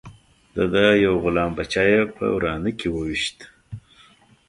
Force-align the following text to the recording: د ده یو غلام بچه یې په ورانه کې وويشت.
د 0.55 0.57
ده 0.73 0.83
یو 1.05 1.13
غلام 1.23 1.51
بچه 1.57 1.83
یې 1.91 1.99
په 2.15 2.23
ورانه 2.35 2.71
کې 2.79 2.87
وويشت. 2.91 3.37